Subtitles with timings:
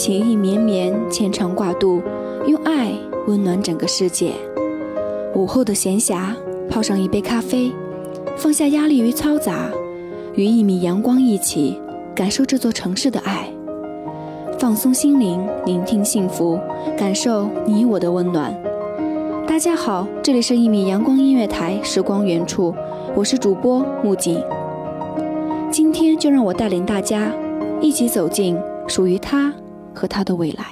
[0.00, 2.00] 情意绵绵，牵肠挂肚，
[2.46, 2.90] 用爱
[3.26, 4.32] 温暖整个世界。
[5.34, 6.34] 午后的闲暇，
[6.70, 7.70] 泡上一杯咖啡，
[8.34, 9.68] 放下压力与嘈杂，
[10.36, 11.78] 与一米阳光一起
[12.14, 13.52] 感受这座城市的爱，
[14.58, 16.58] 放松心灵，聆听幸福，
[16.96, 18.58] 感受你我的温暖。
[19.46, 22.74] 大家好，这里是一米阳光音乐台，时光远处，
[23.14, 24.42] 我是主播木槿。
[25.70, 27.30] 今天就让我带领大家
[27.82, 28.56] 一起走进
[28.88, 29.52] 属于他。
[29.94, 30.64] 和他的未来。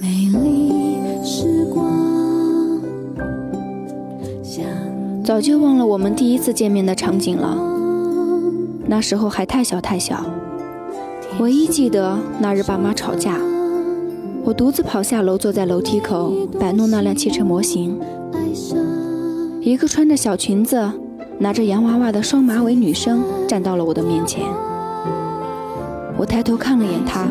[0.00, 1.86] 美丽时光，
[5.24, 7.56] 早就忘了我们第一次见面的场景了。
[8.86, 10.24] 那时候还太小太小，
[11.38, 13.38] 唯一记得那日爸妈吵架。
[14.50, 17.96] 我独自跑下楼，坐在楼梯口摆弄那辆汽车模型。
[19.60, 20.90] 一个穿着小裙子、
[21.38, 24.42] 拿着洋娃娃的双马尾女生站到了我的面前。
[26.18, 27.28] 我抬头看了眼她，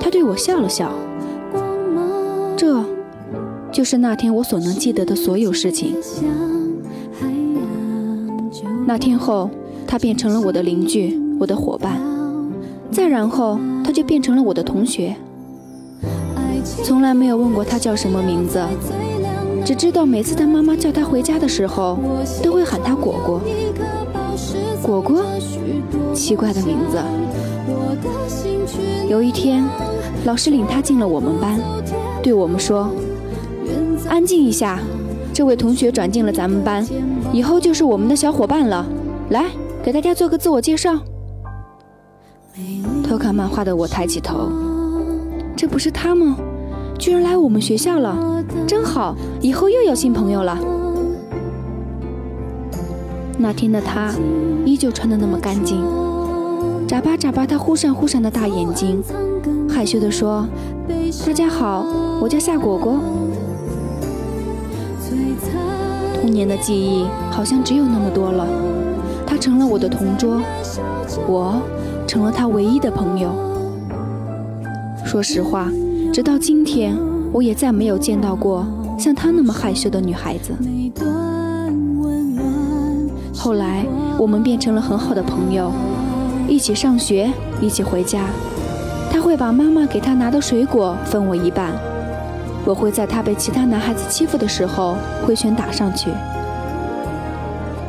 [0.00, 0.90] 她对我笑了笑。
[2.56, 2.82] 这，
[3.70, 5.94] 就是那天我所能记得的所有事情。
[8.84, 9.48] 那天后，
[9.86, 12.00] 她变成了我的邻居，我的伙伴。
[12.90, 15.14] 再然后，她就变成了我的同学。
[16.64, 18.62] 从来没有问过他叫什么名字，
[19.64, 21.98] 只知道每次他妈妈叫他回家的时候，
[22.42, 23.40] 都会喊他果果。
[24.82, 25.22] 果果，
[26.14, 26.98] 奇怪的名字。
[29.08, 29.64] 有一天，
[30.24, 31.60] 老师领他进了我们班，
[32.22, 32.90] 对我们说
[34.08, 34.80] ：“安静一下，
[35.32, 36.86] 这位同学转进了咱们班，
[37.32, 38.86] 以后就是我们的小伙伴了。
[39.30, 39.46] 来，
[39.82, 40.98] 给大家做个自我介绍。”
[43.04, 44.50] 偷看漫画的我抬起头，
[45.56, 46.36] 这不是他吗？
[46.98, 49.16] 居然来我们学校了，真好！
[49.40, 50.56] 以后又有新朋友了。
[53.38, 54.12] 那天的他
[54.64, 55.82] 依旧穿得那么干净，
[56.86, 59.02] 眨巴眨巴他忽闪忽闪的大眼睛，
[59.68, 60.46] 害羞地说
[61.26, 61.84] ：“大家好，
[62.20, 63.00] 我叫夏果果。”
[66.20, 68.46] 童年的记忆好像只有那么多了。
[69.26, 70.40] 他成了我的同桌，
[71.26, 71.60] 我
[72.06, 73.32] 成了他唯一的朋友。
[75.04, 75.68] 说实话。
[76.12, 76.94] 直到今天，
[77.32, 78.66] 我也再没有见到过
[78.98, 80.52] 像她那么害羞的女孩子。
[83.34, 83.86] 后来，
[84.18, 85.72] 我们变成了很好的朋友，
[86.46, 88.26] 一起上学，一起回家。
[89.10, 91.72] 她会把妈妈给她拿的水果分我一半，
[92.66, 94.96] 我会在她被其他男孩子欺负的时候
[95.26, 96.10] 挥拳打上去。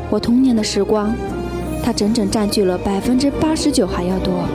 [0.10, 1.14] 我童年的时光，
[1.84, 4.46] 他整整占据了百分之八十九还要多。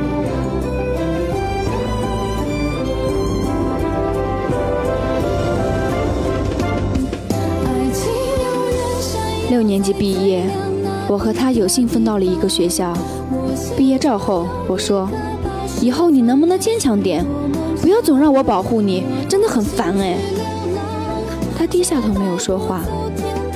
[9.58, 10.44] 六年级毕业，
[11.08, 12.96] 我和他有幸分到了一个学校。
[13.76, 15.10] 毕业照后，我说
[15.82, 17.26] ：“以后你能不能坚强点，
[17.82, 20.16] 不要总让我保护你，真的很烦哎。”
[21.58, 22.82] 他低下头没有说话，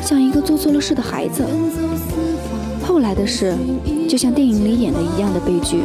[0.02, 1.44] 像一个做错了事的孩子。
[2.84, 3.54] 后来的事，
[4.08, 5.84] 就像电影里演的一样的悲剧。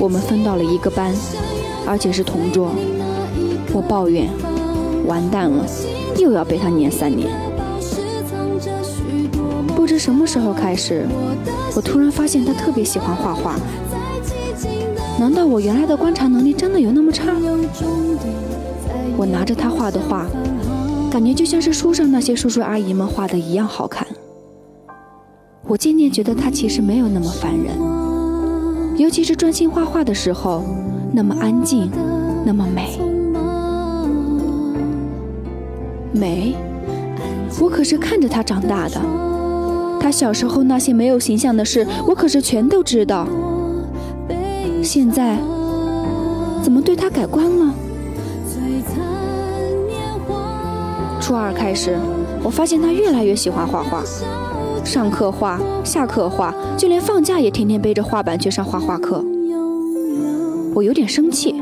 [0.00, 1.14] 我们分到了一个班，
[1.86, 2.72] 而且是同桌。
[3.72, 4.28] 我抱怨
[5.06, 5.64] ：“完蛋了，
[6.18, 7.30] 又要被他撵三年。”
[9.94, 11.06] 是什么时候开始，
[11.76, 13.54] 我突然发现他特别喜欢画画。
[15.20, 17.32] 难道我原来的观察能力真的有那么差？
[19.16, 20.26] 我拿着他画的画，
[21.12, 24.04] 感觉就像是书上那些叔叔阿姨们画的一样好看。
[25.62, 30.64] 我渐渐觉得他其实没有那么烦人，尤其是专心画画的时候，
[31.12, 31.88] 那么安静，
[32.44, 32.98] 那么美。
[36.12, 36.56] 美，
[37.60, 39.00] 我可是看着他长大的。
[40.04, 43.26] 他小时候那些没有形象的事，我可是全都知道。
[44.82, 45.38] 现在
[46.62, 47.74] 怎么对他改观了？
[51.18, 51.98] 初二开始，
[52.42, 54.04] 我发现他越来越喜欢画画，
[54.84, 59.24] 上课画，下课画，就连放假也天天背着画板去上画画课。
[60.74, 61.54] 我有点生气，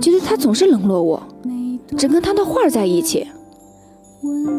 [0.00, 1.22] 觉得他总是冷落我，
[1.94, 3.28] 只跟他的画在一起，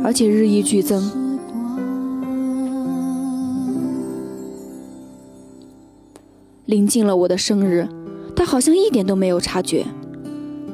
[0.04, 1.23] 而且日益剧增。
[6.66, 7.90] 临近了我的生日，
[8.34, 9.86] 他好像一点都没有察觉，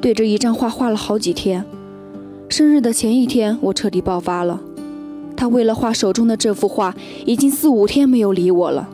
[0.00, 1.64] 对着一张画画了好几天。
[2.48, 4.60] 生日的前一天，我彻底爆发了。
[5.36, 6.94] 他为了画手中的这幅画，
[7.26, 8.88] 已经四五天没有理我了。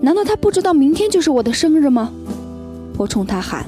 [0.00, 2.10] 难道他不知道明天就是我的生日吗？
[2.96, 3.66] 我冲他喊：“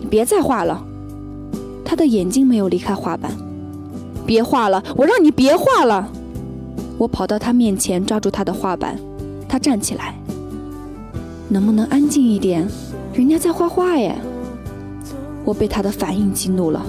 [0.00, 0.82] 你别再画了！”
[1.84, 3.30] 他的眼睛没有离开画板。
[4.24, 6.10] 别画了，我让你别画了！
[6.96, 8.98] 我跑到他面前，抓住他的画板。
[9.46, 10.18] 他站起来。
[11.48, 12.66] 能不能安静一点？
[13.12, 14.16] 人家在画画耶！
[15.44, 16.84] 我被他的反应激怒了，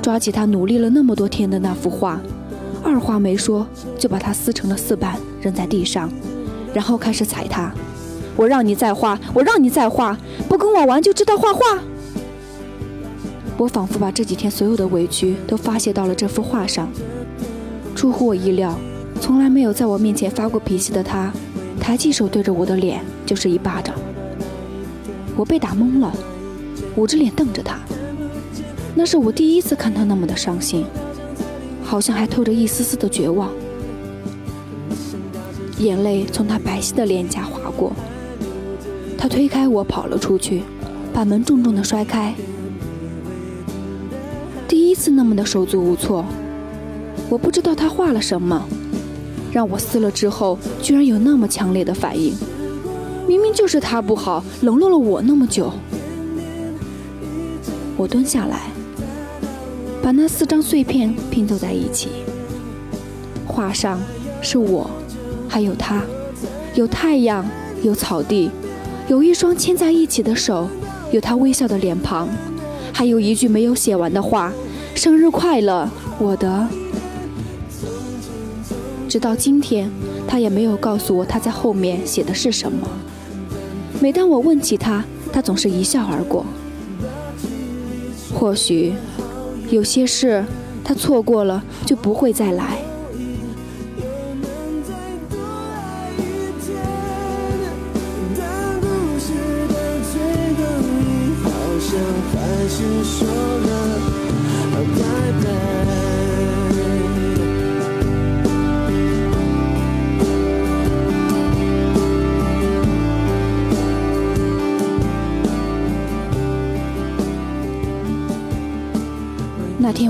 [0.00, 2.20] 抓起他努力了那么多天的那幅画，
[2.84, 3.66] 二话没说
[3.98, 6.08] 就把它撕成了四瓣，扔在地上，
[6.72, 7.72] 然后开始踩他。
[8.36, 10.16] 我让你再画，我让你再画，
[10.48, 11.60] 不跟我玩就知道画画。
[13.58, 16.88] 我仿佛把这几天所有的委屈都发泄到了这幅画上。
[17.94, 18.78] 出乎我意料，
[19.20, 21.32] 从来没有在我面前发过脾气的他。
[21.80, 23.94] 抬起手对着我的脸就是一巴掌，
[25.36, 26.10] 我被打懵了，
[26.94, 27.76] 捂着脸瞪着他。
[28.94, 30.86] 那是我第一次看他那么的伤心，
[31.82, 33.50] 好像还透着一丝丝的绝望。
[35.78, 37.92] 眼泪从他白皙的脸颊划过，
[39.18, 40.62] 他推开我跑了出去，
[41.12, 42.32] 把门重重的摔开。
[44.66, 46.24] 第一次那么的手足无措，
[47.28, 48.66] 我不知道他画了什么。
[49.52, 52.34] 让我撕了之后，居然有那么强烈的反应。
[53.26, 55.72] 明明就是他不好，冷落了我那么久。
[57.96, 58.70] 我蹲下来，
[60.02, 62.08] 把那四张碎片拼凑在一起。
[63.46, 63.98] 画上
[64.40, 64.88] 是我，
[65.48, 66.02] 还有他，
[66.74, 67.44] 有太阳，
[67.82, 68.50] 有草地，
[69.08, 70.68] 有一双牵在一起的手，
[71.10, 72.28] 有他微笑的脸庞，
[72.92, 74.52] 还有一句没有写完的话
[74.94, 75.88] ：“生日快乐，
[76.18, 76.68] 我的。”
[79.08, 79.90] 直到今天，
[80.28, 82.86] 他也没有告诉我他在后面写的是什么。
[84.00, 86.44] 每当我问起他，他总是一笑而过。
[88.34, 88.92] 或许，
[89.70, 90.44] 有些事
[90.84, 92.78] 他错过了就不会再来。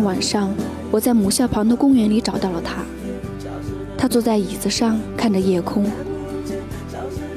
[0.06, 0.54] 晚上，
[0.92, 2.76] 我在母校旁的公园里找到了他。
[3.98, 5.84] 他坐在椅子上，看着夜空。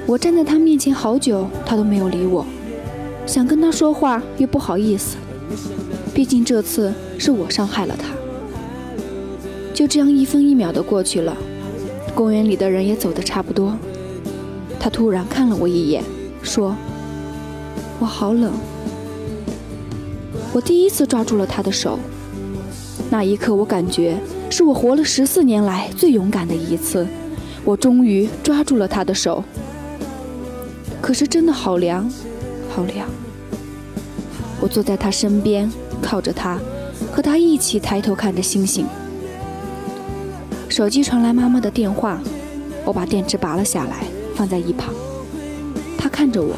[0.06, 2.46] 我站在他面前好久，他都没有理我。
[3.26, 5.18] 想跟他说话，又不好意思，
[6.14, 8.10] 毕竟这次是我伤害了他。
[9.74, 11.36] 就这样一分一秒的过去了，
[12.14, 13.76] 公园里的人也走得差不多。
[14.80, 16.04] 他突然看了我一眼，
[16.44, 16.76] 说
[18.00, 18.54] ：“我好冷。”
[20.54, 21.98] 我第一次抓住了他的手。
[23.12, 24.18] 那一刻，我感觉
[24.52, 27.08] 是我活了十四年来最勇敢的一次。
[27.66, 29.44] 我终于抓住了他的手，
[31.02, 32.10] 可是真的好凉，
[32.70, 33.08] 好凉。
[34.62, 35.70] 我坐在他身边，
[36.02, 36.60] 靠着他，
[37.12, 38.86] 和他一起抬头看着星星。
[40.70, 42.22] 手机传来妈妈的电话，
[42.86, 44.04] 我把电池拔了下来，
[44.36, 44.94] 放在一旁。
[45.98, 46.56] 他看着我，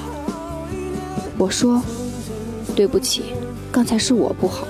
[1.38, 1.82] 我说
[2.76, 3.24] ：“对不起，
[3.72, 4.68] 刚才是我不好。”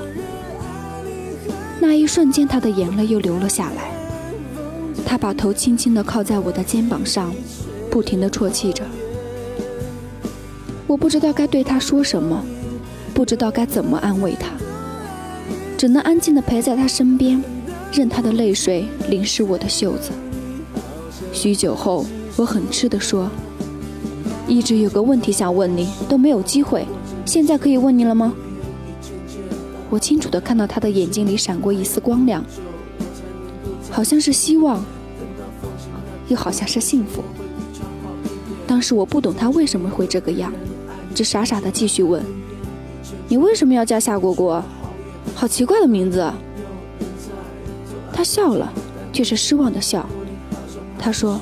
[1.92, 3.92] 那一瞬间，他的眼泪又流了下来。
[5.06, 7.34] 他把头轻轻地靠在我的肩膀上，
[7.90, 8.86] 不停地啜泣着。
[10.88, 12.46] 我不知道该对他说什么，
[13.14, 14.52] 不知道该怎么安慰他，
[15.78, 17.44] 只能安静地陪在他身边，
[17.92, 20.12] 任他的泪水淋湿我的袖子。
[21.34, 22.06] 许久后，
[22.38, 23.30] 我很痴地说
[24.48, 26.86] ：“一直有个问题想问你，都没有机会，
[27.26, 28.34] 现在可以问你了吗？”
[29.92, 32.42] 我清楚地看到他的眼睛里闪过一丝光亮，
[33.92, 34.82] 好像是希望，
[36.30, 37.22] 又好像是幸福。
[38.66, 40.54] 当时我不懂他为什么会这个样，
[41.14, 42.24] 只傻傻地继续问
[43.28, 44.64] ：“你为什么要叫夏果果？
[45.36, 46.32] 好奇怪的名字。”
[48.14, 48.72] 他笑了，
[49.12, 50.08] 却是失望的笑。
[50.98, 51.42] 他说：“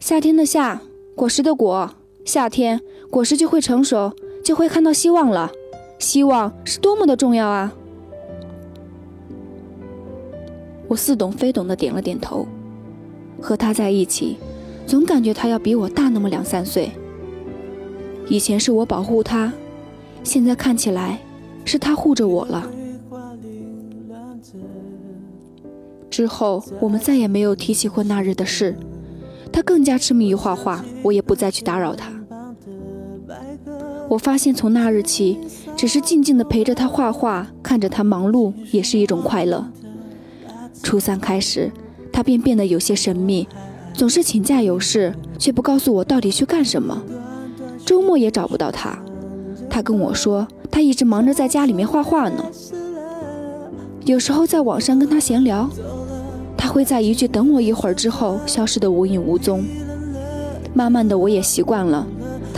[0.00, 0.80] 夏天的夏，
[1.14, 1.90] 果实的果，
[2.24, 2.80] 夏天
[3.10, 5.52] 果实就会成熟，就会看到希望了。”
[5.98, 7.72] 希望是多么的重要啊！
[10.86, 12.46] 我似懂非懂的点了点头。
[13.40, 14.36] 和他在一起，
[14.86, 16.90] 总感觉他要比我大那么两三岁。
[18.28, 19.52] 以前是我保护他，
[20.24, 21.20] 现在看起来，
[21.64, 22.68] 是他护着我了。
[26.10, 28.76] 之后，我们再也没有提起过那日的事。
[29.52, 32.10] 他更加痴迷于画画，我也不再去打扰他。
[34.08, 35.38] 我发现，从那日起，
[35.76, 39.66] 只是静静地陪着他画画，看着他忙碌，也是一种快乐。
[40.82, 41.70] 初三开始，
[42.12, 43.46] 他便变得有些神秘，
[43.92, 47.02] 总是请假有事，却不告诉我到底去干什么。
[47.84, 48.98] 周末也找不到他。
[49.68, 52.44] 他跟我说，他一直忙着在家里面画画呢。
[54.04, 55.68] 有时候在网上跟他闲聊。
[56.56, 59.64] 他会在一句“等我一会儿”之后消失得无影无踪。
[60.74, 62.04] 慢慢的，我也习惯了，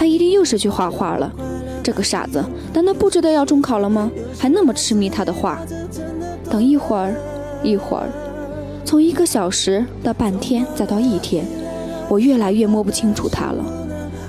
[0.01, 1.31] 他一定又是去画画了。
[1.83, 2.43] 这个傻子，
[2.73, 4.11] 难道不知道要中考了吗？
[4.39, 5.61] 还那么痴迷他的画。
[6.49, 7.15] 等一会儿，
[7.63, 8.09] 一会儿，
[8.83, 11.45] 从一个小时到半天，再到一天，
[12.09, 13.63] 我越来越摸不清楚他了。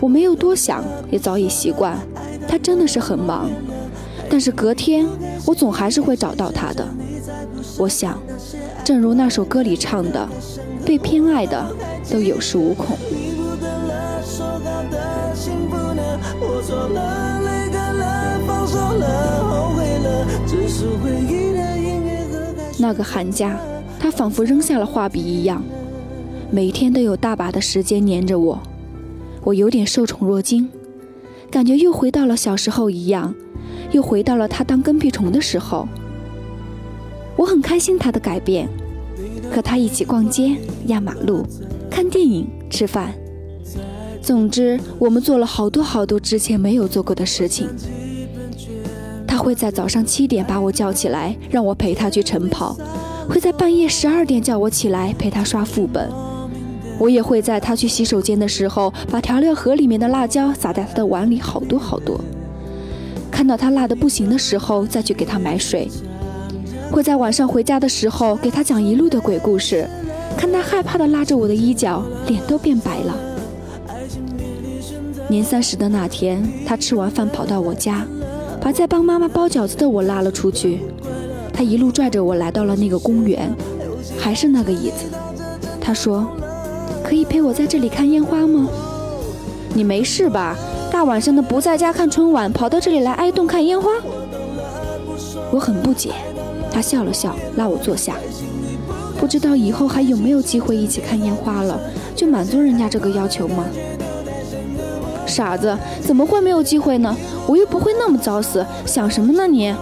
[0.02, 1.98] 我没有多想，也早已习惯。
[2.50, 3.50] 他真的是很忙，
[4.30, 5.08] 但是隔天，
[5.46, 6.86] 我总还是会找到他的。
[7.78, 8.22] 我想。
[8.84, 10.28] 正如那首歌里唱的，
[10.84, 11.66] 被偏爱的
[12.12, 12.98] 都有恃无恐。
[22.80, 23.58] 那个寒假，
[24.00, 25.64] 他仿佛扔下了画笔一样，
[26.50, 28.60] 每天都有大把的时间黏着我，
[29.44, 30.68] 我有点受宠若惊，
[31.50, 33.34] 感觉又回到了小时候一样，
[33.92, 35.88] 又回到了他当跟屁虫的时候。
[37.38, 38.68] 我很开心他的改变，
[39.54, 41.46] 和他一起逛街、压马路、
[41.90, 43.14] 看电影、吃饭。
[44.22, 47.68] 总之，我们做了好多好多之前没有做过的事情。
[49.28, 52.76] 他会在早上七点把我叫起来，让我陪他去晨跑；
[53.28, 56.08] 会在半夜十二点叫我起来陪他刷副本。
[57.00, 62.20] 我也会在他去洗手间的时候，把调料盒里面的辣椒撒在他的碗里好多好多。
[63.32, 65.90] 看到他辣的不行的时候，再去给他买水。
[66.92, 69.90] 会在晚上回家的时候给他讲一路的鬼故事，
[70.38, 73.31] 看他害怕的拉着我的衣角，脸都变白了。
[75.32, 78.06] 年三十的那天，他吃完饭跑到我家，
[78.60, 80.82] 把在帮妈妈包饺子的我拉了出去。
[81.54, 83.50] 他一路拽着我来到了那个公园，
[84.20, 85.06] 还是那个椅子。
[85.80, 86.28] 他说
[87.02, 88.68] ：“可以陪我在这里看烟花吗？”
[89.74, 90.58] 你没事吧？
[90.92, 93.90] 大晚上的不在家看春晚，跑到这里来挨冻看烟花？
[95.50, 96.12] 我很不解。
[96.70, 98.18] 他笑了笑，拉我坐下。
[99.18, 101.80] 不知道以后还有没有机会一起看烟花了，
[102.18, 103.64] 就满足人家这个要求吗？
[105.32, 107.16] 傻子，怎么会没有机会呢？
[107.48, 109.74] 我又不会那么早死，想什么呢你？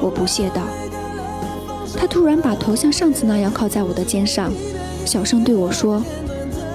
[0.00, 0.62] 我不屑道。
[1.96, 4.50] 他突然把头像上次那样靠在我的肩上，
[5.04, 6.02] 小声对我说：“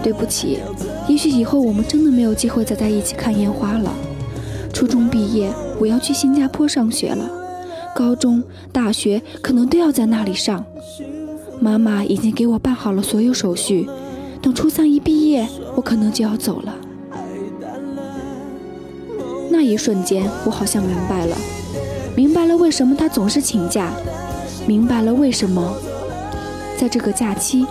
[0.02, 0.60] 对不起，
[1.08, 3.92] 也许以后我们真的没有机会再在一起看烟花了。
[4.72, 7.30] 初中毕业，我要去新加坡上学了。”
[7.94, 10.64] 高中、大学可能都要在那里上。
[11.60, 13.88] 妈妈已经给我办好了所有手续，
[14.42, 16.74] 等初三一毕业，我可能就要走了。
[19.54, 21.36] 那一瞬间，我好像明白了，
[22.16, 23.92] 明白了为什么他总是请假，
[24.66, 25.76] 明白了为什么
[26.78, 27.66] 在这个假期，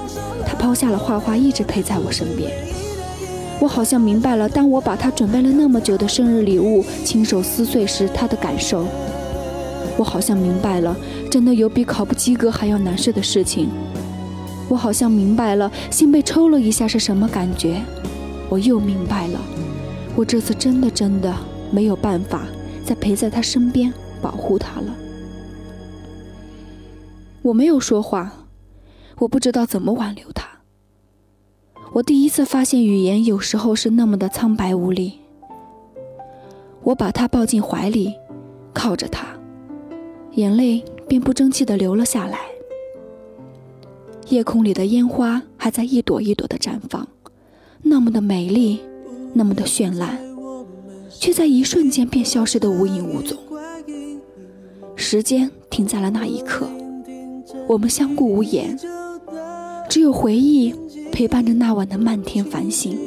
[0.47, 2.51] 他抛下了画画，一直陪在我身边。
[3.61, 8.85] 我好像明白了，当我把他准备了那么久的生日礼物亲手撕碎时，他的感受。
[9.97, 10.95] 我好像明白了，
[11.31, 13.71] 真的有比考不及格还要难受的事情。
[14.69, 17.81] 我好像明白了，心被抽了一下是什么感觉。
[18.51, 19.41] 我又明白了，
[20.15, 21.35] 我这次真的真的
[21.71, 22.47] 没有办法
[22.85, 24.95] 再陪在他身边保护他了。
[27.43, 28.47] 我没有说话，
[29.19, 30.49] 我不知道怎么挽留他。
[31.93, 35.15] 我第一次发现语言有时候是那么的苍白无力。
[36.83, 38.15] 我把他抱进怀里，
[38.73, 39.27] 靠着他。
[40.33, 42.39] 眼泪便不争气地流了下来。
[44.29, 47.09] 夜空里的烟花还在一朵一朵地绽放，
[47.83, 48.81] 那么的美丽，
[49.35, 50.17] 那么的绚烂，
[51.21, 53.37] 却在一瞬间便消失得无影无踪。
[54.97, 56.67] 时间停在了那一刻，
[57.69, 58.75] 我们相顾无言，
[59.87, 60.75] 只有回忆
[61.13, 62.99] 陪伴着那晚的漫天繁星。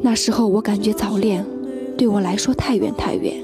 [0.00, 1.44] 那时候我感觉早恋
[1.98, 3.34] 对我来说太远太远。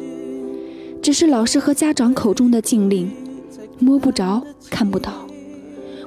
[1.03, 3.13] 只是老师和家长口中的禁令，
[3.79, 5.13] 摸不着，看不到。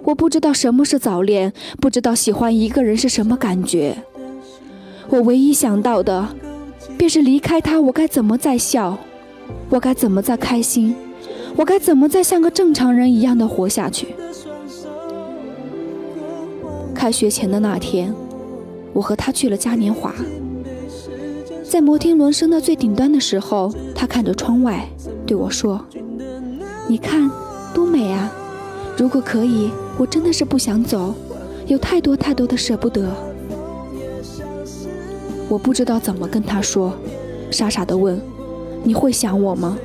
[0.03, 4.03] 我不知道什么是早恋，不知道喜欢一个人是什么感觉。
[5.11, 6.27] 我唯一想到的，
[6.97, 8.97] 便是离开他，我该怎么再笑？
[9.69, 10.95] 我该怎么再开心？
[11.55, 14.09] 我该怎么再像个正常人一样的活下去？
[16.93, 18.13] 开学前的那天，
[18.93, 20.13] 我和他去了嘉年华。
[21.63, 24.87] 在摩天轮升到最顶端的时候，他看着窗外
[25.25, 25.83] 对我说
[26.87, 27.29] ：“你看，
[27.73, 28.31] 多美啊！
[28.97, 31.15] 如果可以，我真的是不想走，
[31.67, 33.11] 有太多太多的舍不得。”
[35.49, 36.93] 我不知道怎么跟他说，
[37.51, 38.21] 傻傻的问
[38.83, 39.77] ：“你会想我吗？”“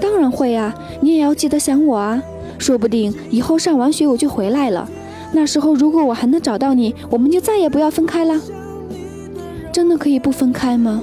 [0.00, 2.22] 当然会啊，你也要记得想我啊！
[2.58, 4.88] 说不定以后上完学我就回来了，
[5.32, 8.40] 那时候如果我还能找到你，我们就再也不要分开了。”
[9.72, 11.02] 真的可以不分开吗？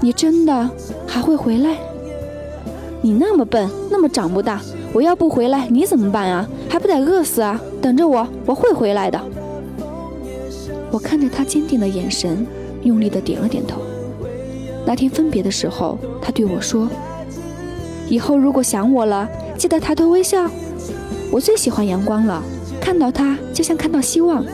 [0.00, 0.70] 你真的
[1.06, 1.76] 还会回来？
[3.02, 4.60] 你那么笨，那么长不大，
[4.92, 6.48] 我要不回来你怎么办啊？
[6.68, 7.60] 还不得饿死啊？
[7.80, 9.20] 等着我，我会回来的。
[10.90, 12.46] 我看着他坚定的眼神，
[12.82, 13.80] 用力的点了点头。
[14.86, 16.88] 那天分别的时候，他对我说
[18.08, 20.48] ：“以后如果想我了，记得抬头微笑。
[21.30, 22.42] 我最喜欢阳光了，
[22.80, 24.44] 看到它就像看到希望。”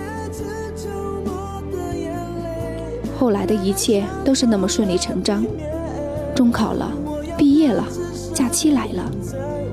[3.17, 5.47] 后来的一切都是那么顺理成章，
[6.35, 6.93] 中考了，
[7.39, 7.87] 毕业了，
[8.35, 9.09] 假期来了，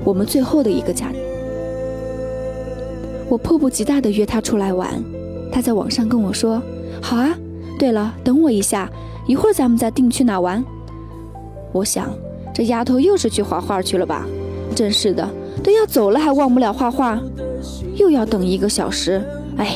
[0.04, 1.12] 我们最后的一个假，
[3.28, 5.02] 我迫不及待地约他出来玩，
[5.50, 6.62] 他在网上跟我说
[7.02, 7.36] ：“好啊，
[7.82, 8.88] 对了，等我一下，
[9.26, 10.64] 一会儿咱们再定去哪玩。”
[11.74, 12.14] 我想，
[12.54, 14.24] 这丫头又是去画画去了吧？
[14.72, 15.28] 真是的，
[15.64, 17.20] 都要走了还忘不了画画，
[17.96, 19.20] 又要等一个小时，
[19.56, 19.74] 哎。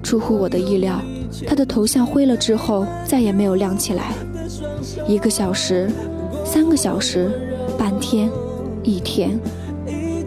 [0.00, 1.00] 出乎我的意料，
[1.44, 4.12] 他的头像灰了之后再也没有亮起来。
[5.08, 5.90] 一个小时，
[6.44, 7.28] 三个小时，
[7.76, 8.30] 半天，
[8.84, 9.40] 一天。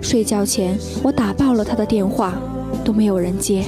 [0.01, 2.33] 睡觉前我打爆了他的电话，
[2.83, 3.63] 都没有人接。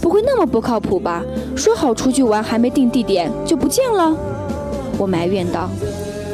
[0.00, 1.22] 不会那么不靠谱吧？
[1.56, 4.16] 说好出去玩，还没定地点就不见了？
[4.96, 5.68] 我埋怨道。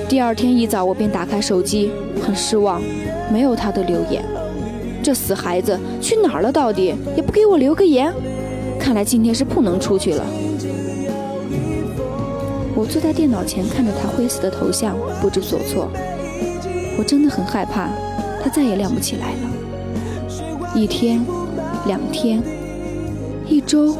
[0.08, 1.90] 第二天一早，我便打开手机，
[2.22, 2.80] 很失望，
[3.32, 4.22] 没有他的留言。
[5.02, 6.52] 这死孩子去哪儿了？
[6.52, 8.12] 到底也不给我留个言。
[8.78, 10.24] 看来今天是不能出去了。
[12.76, 15.88] 我坐在电脑前看着他灰色的头像，不知所措。
[16.98, 17.88] 我真的很害怕，
[18.42, 20.74] 他再也亮不起来了。
[20.74, 21.24] 一天，
[21.86, 22.42] 两天，
[23.46, 23.94] 一周，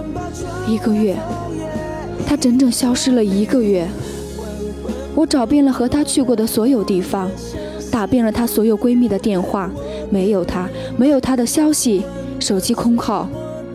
[0.66, 1.16] 一个月，
[2.26, 3.86] 他整整消失了一个月。
[5.14, 7.30] 我找遍了和他去过的所有地方，
[7.90, 9.70] 打遍了他所有闺蜜的电话，
[10.10, 12.02] 没有他，没有他的消息，
[12.40, 13.28] 手机空号。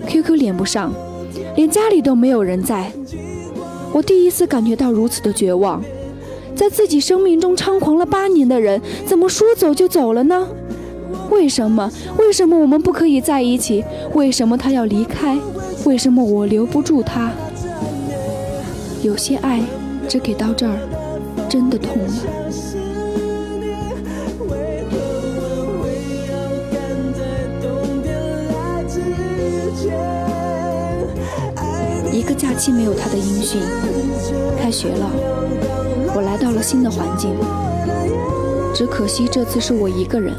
[0.07, 0.91] QQ 连不上，
[1.55, 2.91] 连家里都没有人在。
[3.93, 5.81] 我第一次感觉到如此的绝望。
[6.55, 10.47] 在自己生命中猖狂了八年的人，怎么说走就走了呢？
[11.29, 11.91] 为什么？
[12.17, 13.83] 为什么我们不可以在一起？
[14.13, 15.37] 为什么他要离开？
[15.85, 17.31] 为什么我留不住他？
[19.01, 19.61] 有些爱，
[20.07, 20.77] 只给到这儿，
[21.47, 22.13] 真的痛了。
[32.11, 33.61] 一个假期没有他的音讯，
[34.61, 35.09] 开学了，
[36.13, 37.31] 我来到了新的环境，
[38.73, 40.33] 只可惜这次是我一个人。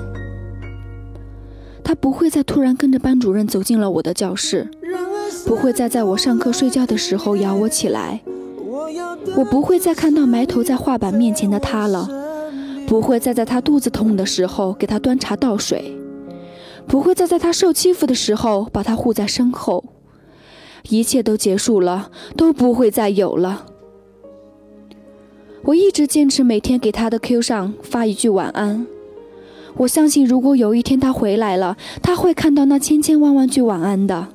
[2.00, 4.70] 不会再突然跟着班主任走进了我的教室，
[5.46, 8.22] 不会再在我上课睡觉的时候摇我起来，
[9.36, 12.08] 我不会再看到埋头在画板面前的他了，
[12.86, 15.96] 不会再在他肚子痛的时候给他端茶倒水，
[16.86, 19.84] 不会再在他受欺负的时候把他护在身后。
[20.88, 23.66] 一切都结束了，都不会再有了。
[25.64, 28.86] 我一直坚持每天给他的 Q 上发一句晚安。
[29.76, 34.28] 我相信，如果有一天他回来了，他会看到那千千万万句晚安的。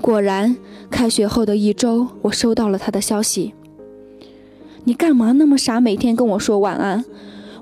[0.00, 0.56] 果然，
[0.90, 3.54] 开学后的一周，我收到了他的消息。
[4.84, 7.04] 你干嘛那么傻，每天跟我说晚安？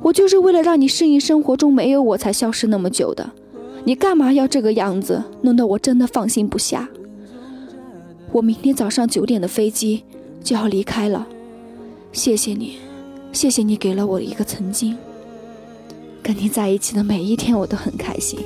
[0.03, 3.31] 我就是为了让你适应生活中没有我才消失那么久的。
[3.85, 5.23] 你干嘛要这个样子？
[5.43, 6.89] 弄得我真的放心不下。
[8.33, 10.03] 我明天早上九点的飞机
[10.43, 11.27] 就要离开了，
[12.13, 12.79] 谢谢你，
[13.33, 14.97] 谢谢你给了我一个曾经。
[16.23, 18.39] 跟你在一起的每一天我都很开心，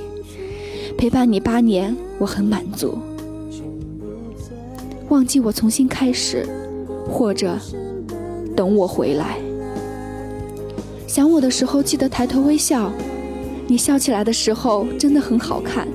[0.96, 2.98] 陪伴你八年我很满足。
[5.08, 6.46] 忘记我重新开始，
[7.08, 7.58] 或者
[8.56, 9.38] 等我回来。
[11.06, 12.90] 想我的时候记得抬头微笑，
[13.66, 15.86] 你笑起来的时候真的很好看。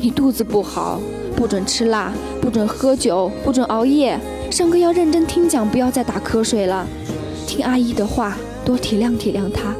[0.00, 1.00] 你肚子不好。
[1.36, 4.20] 不准吃辣，不准喝酒，不准熬夜。
[4.50, 6.86] 上课要认真听讲，不要再打瞌睡了。
[7.46, 9.74] 听阿姨的话，多体谅体谅她，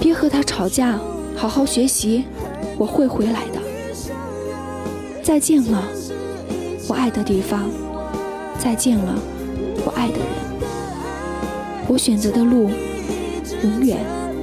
[0.00, 0.98] 别和他吵架，
[1.34, 2.24] 好好学习，
[2.76, 3.60] 我会回来的。
[5.22, 5.82] 再见了，
[6.88, 7.68] 我爱的地方。
[8.58, 9.14] 再见了，
[9.84, 10.26] 我爱的人。
[11.88, 12.70] 我选择的路，
[13.62, 13.98] 永远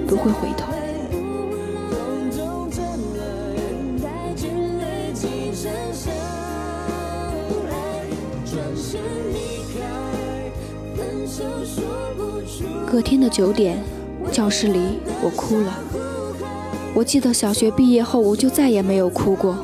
[0.08, 0.71] 不会回头。
[12.86, 14.02] 隔天的九点。
[14.33, 14.79] 教室里
[15.21, 15.77] 我哭了。
[16.95, 19.55] 我记得小学毕业后，我就再也没有哭过。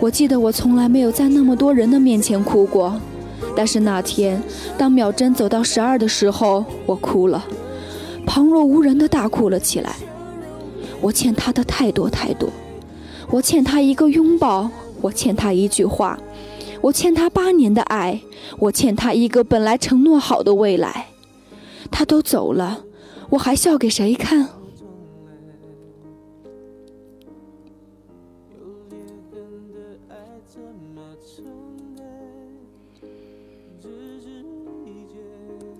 [0.00, 3.00] 我记得我从来没有在那么多人的面前哭过，
[3.54, 4.42] 但是那天，
[4.76, 7.44] 当秒针走到十二的时候，我哭了，
[8.26, 9.94] 旁若无人的大哭了起来。
[11.00, 12.48] 我欠他的太多太多，
[13.30, 14.68] 我欠他一个拥抱，
[15.00, 16.18] 我欠他一句话，
[16.80, 18.20] 我欠他八年的爱，
[18.58, 21.06] 我欠他一个本来承诺好的未来。
[21.90, 22.80] 他都走了，
[23.32, 24.46] 我还笑给谁看？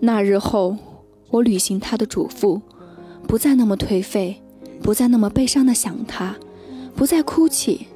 [0.00, 0.78] 那日后，
[1.28, 2.62] 我履行他的嘱咐，
[3.28, 4.40] 不再那么颓废，
[4.82, 6.34] 不再那么悲伤的想他，
[6.96, 7.86] 不再哭泣，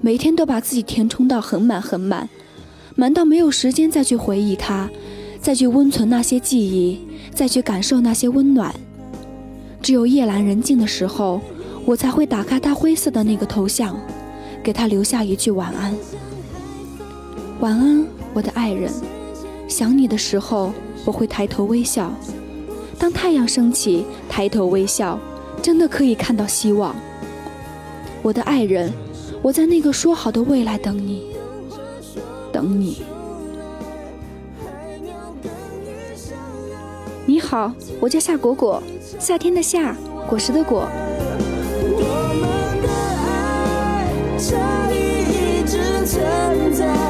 [0.00, 2.28] 每天都把自己填充到很满很满，
[2.96, 4.90] 满到没有时间再去回忆他，
[5.40, 7.00] 再去温存那些记忆，
[7.40, 8.70] 再去感受那些温暖。
[9.80, 11.40] 只有夜阑人静的时候，
[11.86, 13.98] 我才会打开他灰色的那个头像，
[14.62, 15.96] 给他留下一句晚安。
[17.60, 18.92] 晚安，我的爱人，
[19.66, 20.70] 想你的时候。
[21.06, 22.12] 我会抬头微笑，
[22.98, 25.18] 当太阳升起，抬头微笑，
[25.62, 26.94] 真的可以看到希望。
[28.20, 28.92] 我的爱人，
[29.40, 31.22] 我在那个说好的未来等你，
[32.52, 33.00] 等你。
[37.50, 38.80] 好我叫夏果果
[39.18, 39.92] 夏天的夏
[40.28, 40.88] 果实的果。
[41.82, 41.98] 我
[42.38, 42.88] 们的
[43.26, 47.09] 爱差异一直存在。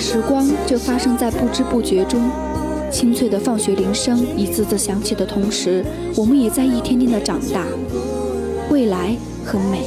[0.00, 2.30] 时光就发生在不知不觉中，
[2.90, 5.84] 清脆的放学铃声一次次响起的同时，
[6.16, 7.66] 我们也在一天天的长大。
[8.70, 9.82] 未来很美。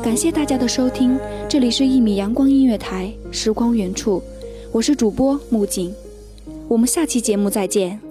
[0.00, 4.22] 感谢大家的收听，这里是一米阳光音乐台，时光远处，
[4.70, 5.92] 我是主播木槿，
[6.68, 8.05] 我们下期节目再见。